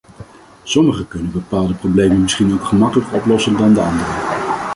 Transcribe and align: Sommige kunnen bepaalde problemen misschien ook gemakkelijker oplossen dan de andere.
Sommige 0.65 1.05
kunnen 1.05 1.31
bepaalde 1.31 1.73
problemen 1.73 2.21
misschien 2.21 2.53
ook 2.53 2.63
gemakkelijker 2.65 3.13
oplossen 3.15 3.57
dan 3.57 3.73
de 3.73 3.81
andere. 3.81 4.13